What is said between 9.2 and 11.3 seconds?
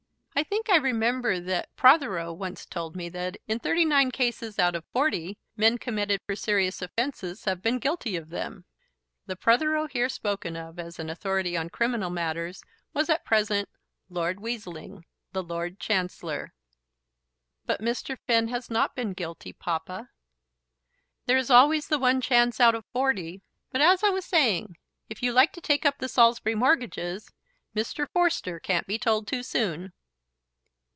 The Protheroe here spoken of as an